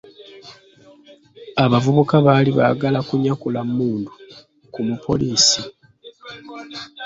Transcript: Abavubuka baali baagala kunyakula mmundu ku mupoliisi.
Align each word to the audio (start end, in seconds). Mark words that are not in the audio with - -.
Abavubuka 1.63 2.15
baali 2.25 2.51
baagala 2.57 2.99
kunyakula 3.07 3.59
mmundu 3.67 4.11
ku 4.73 4.79
mupoliisi. 4.87 5.59